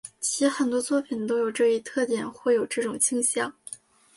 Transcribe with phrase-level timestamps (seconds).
[0.19, 3.53] 其很多作品都有这一特点或有这种倾向。